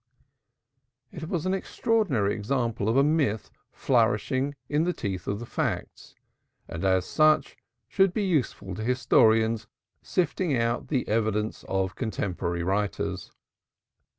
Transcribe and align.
It 1.11 1.29
was 1.29 1.45
an 1.45 1.53
extraordinary 1.53 2.33
example 2.33 2.89
of 2.89 2.97
a 2.97 3.03
myth 3.03 3.51
flourishing 3.71 4.55
in 4.67 4.83
the 4.83 4.93
teeth 4.93 5.27
of 5.27 5.37
the 5.37 5.45
facts, 5.45 6.15
and 6.67 6.83
as 6.83 7.05
such 7.05 7.55
should 7.87 8.11
be 8.11 8.23
useful 8.25 8.73
to 8.73 8.83
historians 8.83 9.67
sifting 10.01 10.53
"the 10.87 11.07
evidence 11.07 11.63
of 11.67 11.93
contemporary 11.93 12.63
writers." 12.63 13.31